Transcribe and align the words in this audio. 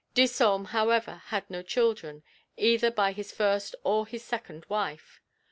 Disome, 0.15 0.65
however, 0.69 1.21
had 1.27 1.47
no 1.47 1.61
children 1.61 2.23
either 2.57 2.89
by 2.89 3.11
his 3.11 3.31
first 3.31 3.75
or 3.83 4.07
his 4.07 4.23
second 4.25 4.65
wife. 4.67 5.21